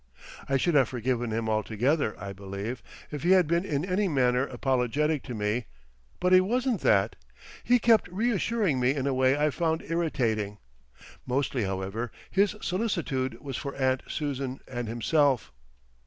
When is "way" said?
9.13-9.37